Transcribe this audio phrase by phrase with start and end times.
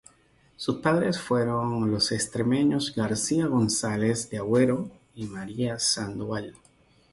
[0.55, 6.55] Sus padres fueron los extremeños García Gonzáles de Agüero y María de Sandoval.